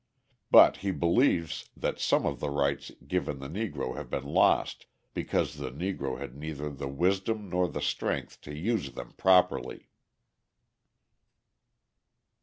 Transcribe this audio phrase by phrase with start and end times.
[0.49, 5.53] But he believes that some of the rights given the Negro have been lost because
[5.57, 9.89] the Negro had neither the wisdom nor the strength to use them properly.